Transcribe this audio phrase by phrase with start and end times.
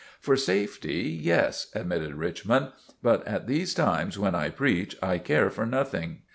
[0.19, 2.69] "For safety, yes," admitted Richmond;
[3.03, 6.23] "but at these times when I preach, I care for nothing.